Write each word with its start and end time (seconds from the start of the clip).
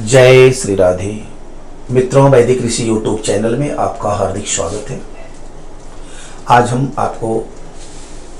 जय 0.00 0.50
श्री 0.50 0.74
राधे। 0.74 1.12
मित्रों, 1.90 2.28
वैदिक 2.30 2.62
ऋषि 2.62 2.88
यूट्यूब 2.88 3.18
चैनल 3.20 3.56
में 3.56 3.74
आपका 3.76 4.10
हार्दिक 4.10 4.46
स्वागत 4.48 4.90
है। 4.90 5.00
आज 6.48 6.68
हम 6.68 6.92
आपको 6.98 7.32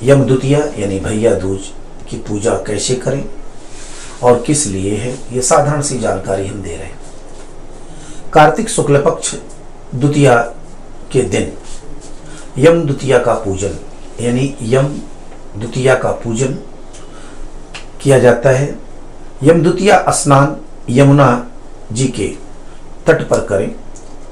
यम 0.02 0.22
द्वितीया 0.24 0.58
यानी 0.78 0.98
भैया 1.00 1.34
दूज 1.34 1.66
की 2.10 2.16
पूजा 2.18 2.54
कैसे 2.66 2.94
करें 2.94 3.24
और 4.22 4.42
किस 4.42 4.66
लिए 4.66 4.94
है, 4.96 5.12
ये 5.32 5.42
साधारण 5.42 5.82
सी 5.82 5.98
जानकारी 5.98 6.46
हम 6.46 6.62
दे 6.62 6.76
रहे 6.76 6.86
हैं। 6.86 6.98
कार्तिक 8.32 8.68
शुक्ल 8.68 9.02
पक्ष 9.02 9.34
द्वितीया 9.94 10.38
के 11.12 11.22
दिन 11.22 11.52
यम 12.58 12.82
द्वितीया 12.82 13.18
का 13.18 13.34
पूजन, 13.34 13.76
यानी 14.20 14.54
यम 14.62 14.88
द्वितीया 15.56 15.94
का 15.94 16.12
पूजन 16.24 16.58
किया 18.02 18.18
जाता 18.18 18.50
है। 18.50 18.74
यम 19.42 19.62
द्वितीया 19.62 20.04
स्नान 20.10 20.56
यमुना 20.90 21.46
जी 21.92 22.08
के 22.08 22.28
तट 23.06 23.28
पर 23.28 23.40
करें 23.40 23.74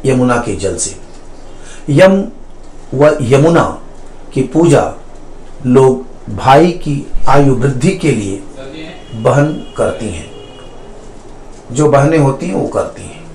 यमुना 0.07 0.37
के 0.37 0.57
जल 0.57 0.77
से। 0.77 0.97
यम 1.89 2.25
व 2.95 3.19
यमुना 3.21 3.83
की 4.33 4.43
पूजा 4.43 4.95
लोग 5.67 6.07
भाई 6.37 6.71
की 6.73 7.07
आयु 7.29 7.55
वृद्धि 7.55 7.91
के 7.91 8.13
लिए 8.13 8.43
बहन 9.15 9.53
करती 9.77 10.09
हैं। 10.09 10.31
जो 11.73 11.89
बहनें 11.89 12.19
होती 12.19 12.47
हैं, 12.47 12.55
वो 12.55 12.69
करती 12.69 13.03
हैं। 13.03 13.27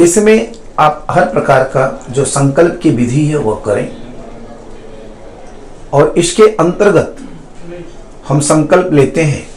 इसमें 0.00 0.52
आप 0.78 1.06
हर 1.10 1.24
प्रकार 1.24 1.62
का 1.64 2.06
जो 2.10 2.24
संकल्प 2.24 2.80
की 2.82 2.90
विधि 2.90 3.24
है 3.26 3.36
वह 3.36 3.62
करें। 3.66 3.96
और 5.92 6.14
इसके 6.18 6.42
अंतर्गत 6.42 7.16
हम 8.28 8.40
संकल्प 8.40 8.92
लेते 8.92 9.22
हैं 9.22 9.48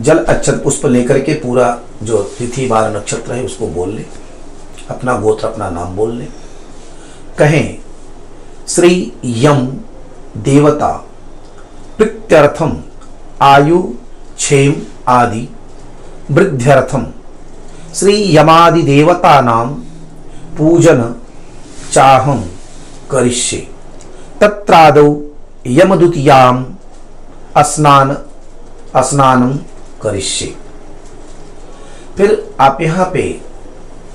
जल 0.00 0.18
अक्षत 0.18 0.60
पुष्प 0.64 0.86
लेकर 0.86 1.18
के 1.20 1.34
पूरा 1.34 1.78
जो 2.02 2.22
तिथि 2.38 2.66
बार 2.66 2.96
नक्षत्र 2.96 3.32
है, 3.32 3.44
उसको 3.44 3.66
बोल 3.66 3.88
ले। 3.88 4.06
अपना 4.90 5.16
गोत्र, 5.18 5.46
अपना 5.46 5.70
नाम 5.70 5.96
बोल 5.96 6.12
ले। 6.12 6.24
कहें, 7.38 7.78
श्री 8.68 9.12
यम 9.24 9.66
देवता 10.36 11.04
प्रत्यर्थम 11.98 12.76
आयु, 13.42 13.78
क्षेम 14.36 14.76
आदि, 15.08 15.48
वृद्ध्यर्थम, 16.30 17.06
श्री 17.94 18.36
यमादि 18.36 18.82
देवता 18.82 19.40
नाम, 19.40 19.68
पूजन, 20.58 21.14
चाहम 21.92 22.44
करिष्ये। 23.10 23.68
तत्रादौ 24.40 25.22
यमदुतियाम 25.66 26.66
स्नान 27.58 28.16
स्नानम 28.96 29.58
करिष्ये। 30.04 30.54
फिर 32.16 32.54
आप 32.60 32.78
यहाँ 32.80 33.10
पे 33.12 33.40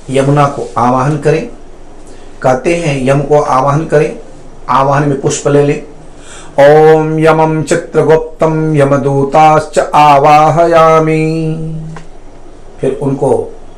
यमुना 0.09 0.45
को 0.45 0.69
आवाहन 0.77 1.17
करें। 1.17 1.47
कहते 2.41 2.75
हैं, 2.75 3.07
यम 3.07 3.21
को 3.21 3.41
आवाहन 3.41 3.85
करें। 3.85 4.19
आवाहन 4.69 5.09
में 5.09 5.21
पुष्प 5.21 5.47
ले 5.47 5.63
ले। 5.63 5.83
ओम 6.59 7.19
यमम 7.19 7.63
चित्रगुप्तम 7.63 8.75
यमदूताश्च 8.75 9.79
आवाहयामी। 9.79 11.21
फिर 12.81 12.99
उनको 13.01 13.31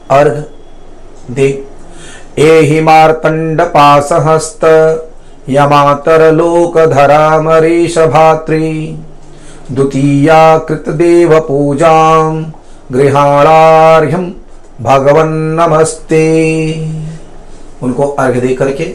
अर्घ 0.09 0.43
दे। 1.31 1.47
एहि 2.37 2.81
मार्तंड 2.81 3.61
पासहस्त 3.61 4.63
यमातर 5.49 6.31
लोकधरा 6.31 7.41
मरीश 7.41 7.97
भात्री 7.97 8.97
द्वितीया 9.71 10.57
कृतदेव 10.57 11.39
पूजा 11.39 11.91
गृहाणार्घ्यम 12.91 14.23
भगवन 14.81 15.29
नमस्ते। 15.59 16.23
उनको 17.83 18.07
अर्घ 18.19 18.37
दे 18.37 18.53
करके 18.55 18.85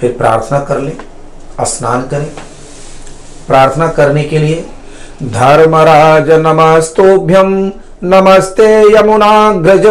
फिर 0.00 0.12
प्रार्थना 0.18 0.58
कर 0.60 0.80
ले 0.80 0.92
स्नान 1.66 2.02
करें। 2.10 2.28
प्रार्थना 3.46 3.88
करने 3.88 4.24
के 4.24 4.38
लिए 4.38 4.64
धर्मराज 5.32 6.30
नमस्तोभ्यम 6.40 7.52
नमस्ते 8.04 8.70
यमुनाग्रज 8.92 9.86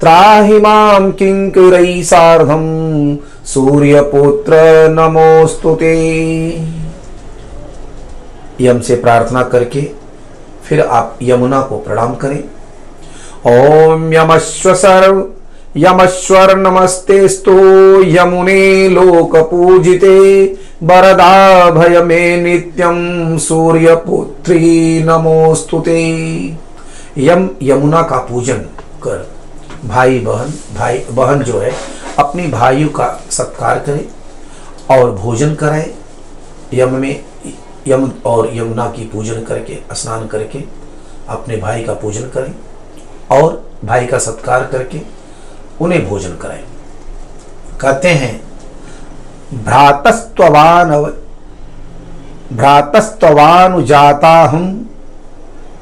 त्राहि 0.00 0.58
माँ 0.58 1.10
किङ्कुरैः 1.12 2.02
सार्धं, 2.02 2.64
सूर्यपुत्र 3.44 4.56
नमोस्तुते 4.90 5.94
यम 8.60 8.80
से 8.80 8.96
प्रार्थना 8.96 9.42
करके 9.44 9.82
फिर 10.64 10.80
आप 10.80 11.18
यमुना 11.22 11.60
को 11.60 11.78
प्रणाम 11.78 12.14
करें। 12.14 12.42
ओम 13.46 14.12
यमस्व 14.14 14.74
सर्व 14.74 15.26
यमश्वर 15.76 16.56
नमस्ते 16.56 17.26
स्तो 17.28 17.52
यमुने 18.04 18.88
लोक 18.88 19.36
पूजिते 19.50 20.18
वरदा 20.82 21.70
भय 21.70 22.00
में 22.02 22.42
नित्यम 22.42 23.38
सूर्य 23.38 23.94
पुत्री 23.96 25.02
नमोस्तुते 25.04 26.00
यम, 27.18 27.48
यमुना 27.62 28.02
का 28.02 28.16
पूजन 28.26 28.58
कर, 29.02 29.26
भाई 29.84 30.18
बहन 30.18 30.52
भाई, 30.76 30.98
बहन 31.10 31.42
जो 31.42 31.58
है, 31.60 31.72
अपनी 32.18 32.46
भाइयों 32.46 32.88
का 32.88 33.06
सत्कार 33.30 33.78
करे 33.78 34.08
और 34.90 35.10
भोजन 35.12 35.54
कराए। 35.54 35.90
यम 36.74 36.94
में 36.94 37.24
यम 37.86 38.10
और 38.26 38.50
यमुना 38.54 38.86
की 38.86 39.04
पूजन 39.04 39.42
करके, 39.42 39.78
स्नान 39.92 40.26
करके, 40.26 40.64
अपने 41.28 41.56
भाई 41.56 41.82
का 41.84 41.94
पूजन 41.94 42.28
करें 42.28 42.54
और 43.30 43.62
भाई 43.84 44.06
का 44.06 44.18
सत्कार 44.18 44.66
करके 44.66 45.00
उन्हें 45.80 46.08
भोजन 46.08 46.36
कराएँ। 46.36 46.64
कहते 47.80 48.08
हैं 48.10 48.34
भ्रातस्त्वान 49.64 50.90
भ्रातस्त्वानुजाता 52.52 54.32
हम 54.44 54.64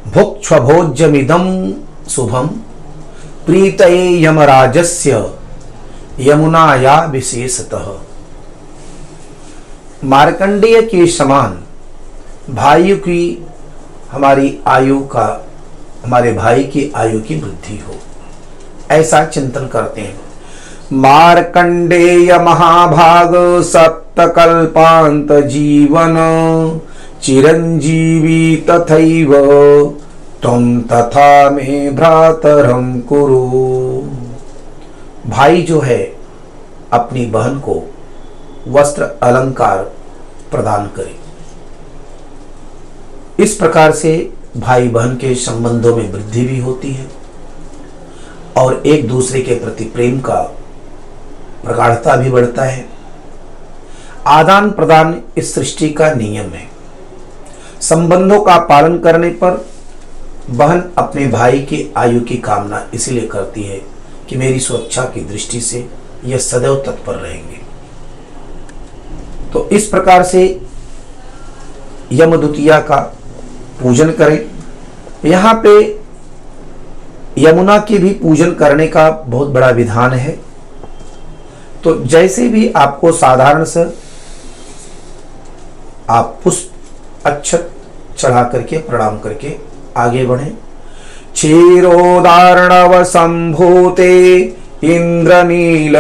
भुक्ष 0.07 0.53
भोज्यमिदम 0.53 1.45
शुभम 2.09 2.47
प्रीत 3.47 3.81
यमराजस्य 4.23 5.25
यमुनाया 6.21 6.99
विशेषतः 7.05 7.87
मार्कंडेय 10.05 10.81
के 10.83 11.07
समान 11.07 11.63
भाइयों 12.51 12.97
की 12.97 13.47
हमारी 14.13 14.59
आयु 14.67 15.01
का, 15.01 15.47
हमारे 16.05 16.33
भाई 16.33 16.65
की 16.65 16.93
आयु 16.97 17.21
की 17.21 17.35
वृद्धि 17.35 17.85
हो। 17.89 17.95
ऐसा 18.91 19.25
चिंतन 19.25 19.67
करते 19.67 20.01
हैं। 20.01 20.21
मार्कंडेय 20.93 22.39
महाभाग, 22.39 23.63
सप्तकल्पांत 23.63 25.33
जीवन, 25.33 26.15
चिरंजीवी 27.23 28.57
तथैव 28.57 29.35
तुम 30.43 30.81
तथा 30.81 31.51
में 31.51 31.97
भ्रातरम 31.97 33.01
कुरु। 33.01 33.47
भाई 35.31 35.63
जो 35.63 35.81
है, 35.81 36.17
अपनी 36.93 37.27
बहन 37.27 37.59
को 37.59 37.91
वस्त्र 38.69 39.03
अलंकार 39.03 39.79
प्रदान 40.51 40.87
करे। 40.87 41.26
इस 43.41 43.55
प्रकार 43.55 43.93
से 43.93 44.33
भाई 44.57 44.89
बहन 44.89 45.17
के 45.17 45.35
संबंधों 45.35 45.97
में 45.97 46.13
वृद्धि 46.13 46.43
भी 46.43 46.59
होती 46.59 46.93
है 46.93 47.07
और 48.57 48.83
एक 48.87 49.09
दूसरे 49.09 49.41
के 49.43 49.55
प्रति 49.55 49.85
प्रेम 49.85 50.21
का 50.21 50.41
प्रगाढ़ता 51.65 52.17
भी 52.17 52.31
बढ़ता 52.31 52.65
है। 52.65 52.85
आदान 54.27 54.71
प्रदान 54.71 55.21
इस 55.37 55.55
सृष्टि 55.55 55.89
का 55.89 56.11
नियम 56.15 56.51
है। 56.51 56.67
संबंधों 57.81 58.41
का 58.41 58.59
पालन 58.59 58.99
करने 58.99 59.31
पर 59.31 59.67
बहन 60.51 60.83
अपने 60.99 61.27
भाई 61.27 61.61
की 61.61 61.93
आयु 61.97 62.21
की 62.21 62.37
कामना 62.39 62.87
इसलिए 62.95 63.27
करती 63.27 63.63
है 63.63 63.81
कि 64.29 64.37
मेरी 64.37 64.61
सुरक्षा 64.61 65.03
की 65.05 65.21
दृष्टि 65.21 65.61
से 65.61 65.89
यह 66.25 66.39
सदैव 66.39 66.83
तत्पर 66.87 67.15
रहेंगे। 67.15 67.61
तो 69.53 69.69
इस 69.69 69.87
प्रकार 69.87 70.23
से 70.23 70.43
यमदुतिया 72.13 72.79
का 72.81 73.01
पूजन 73.83 74.11
करें। 74.13 74.39
यहाँ 75.25 75.55
पे 75.65 75.75
यमुना 77.39 77.79
की 77.79 77.99
भी 77.99 78.11
पूजन 78.13 78.51
करने 78.55 78.87
का 78.87 79.11
बहुत 79.11 79.49
बड़ा 79.49 79.71
विधान 79.71 80.13
है। 80.13 80.39
तो 81.85 81.95
जैसे 82.05 82.49
भी 82.49 82.69
आपको 82.77 83.13
साधारण 83.13 83.65
से 83.65 83.85
आप 86.11 86.39
पुष्प 86.45 87.27
अक्षत 87.27 87.71
चढ़ा 88.19 88.43
करके, 88.43 88.79
प्रणाम 88.79 89.19
करके 89.19 89.57
आगे 89.97 90.25
बढ़े। 90.27 90.53
क्षीरोदारणव 91.33 93.03
संभूते 93.05 94.37
इंद्रनील 94.85 95.97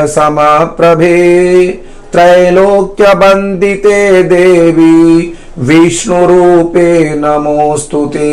प्रभे 0.76 1.67
त्रैलोक्य 2.12 3.14
बंदिते 3.14 4.23
देवी 4.23 5.23
विष्णु 5.58 6.17
रूपे 6.26 6.88
नमोस्तुते 7.14 8.31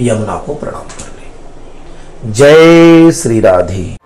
यमुना 0.00 0.36
को 0.36 0.54
प्रणाम 0.54 0.86
कर 0.98 1.10
ले 1.16 2.32
जय 2.32 3.10
श्री 3.12 3.40
राधे। 3.40 3.99